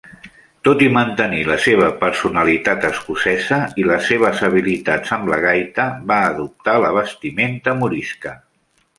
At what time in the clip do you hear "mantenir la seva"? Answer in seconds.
0.93-1.89